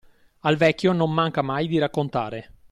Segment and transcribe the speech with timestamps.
[0.39, 2.53] Al vecchio non manca mai di raccontare.